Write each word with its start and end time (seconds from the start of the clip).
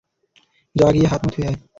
যা, 0.75 0.87
গিয়ে 0.95 1.07
হাত 1.11 1.21
মুখ 1.23 1.31
ধুয়ে 1.33 1.47
আয়! 1.49 1.57